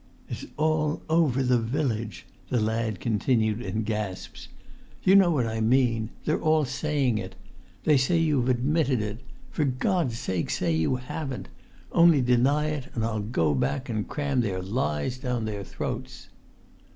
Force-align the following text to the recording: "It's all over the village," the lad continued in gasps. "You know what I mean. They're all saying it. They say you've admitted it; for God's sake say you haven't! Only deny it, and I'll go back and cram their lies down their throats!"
"It's 0.27 0.45
all 0.57 1.03
over 1.09 1.43
the 1.43 1.59
village," 1.59 2.25
the 2.49 2.59
lad 2.59 2.99
continued 2.99 3.61
in 3.61 3.83
gasps. 3.83 4.47
"You 5.03 5.15
know 5.15 5.29
what 5.29 5.45
I 5.45 5.61
mean. 5.61 6.09
They're 6.25 6.41
all 6.41 6.65
saying 6.65 7.19
it. 7.19 7.35
They 7.83 7.97
say 7.97 8.17
you've 8.17 8.49
admitted 8.49 8.99
it; 8.99 9.19
for 9.51 9.63
God's 9.63 10.17
sake 10.17 10.49
say 10.49 10.73
you 10.73 10.95
haven't! 10.95 11.49
Only 11.91 12.19
deny 12.19 12.69
it, 12.69 12.87
and 12.95 13.05
I'll 13.05 13.19
go 13.21 13.53
back 13.53 13.89
and 13.89 14.07
cram 14.07 14.41
their 14.41 14.63
lies 14.63 15.19
down 15.19 15.45
their 15.45 15.63
throats!" 15.63 16.29